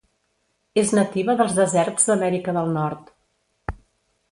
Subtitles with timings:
[0.81, 3.15] És nativa dels deserts d'Amèrica del Nord.